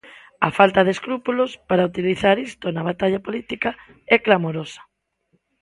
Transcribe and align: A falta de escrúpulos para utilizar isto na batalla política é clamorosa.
A 0.47 0.49
falta 0.57 0.81
de 0.83 0.91
escrúpulos 0.97 1.51
para 1.69 1.87
utilizar 1.91 2.35
isto 2.49 2.65
na 2.69 2.85
batalla 2.89 3.23
política 3.27 3.69
é 4.15 4.17
clamorosa. 4.25 4.81